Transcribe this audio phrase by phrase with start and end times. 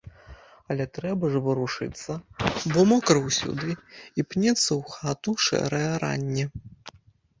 [0.75, 2.15] Але трэба ж варушыцца,
[2.73, 6.45] бо мокра ўсюды, і пнецца ў хату шэрае ранне.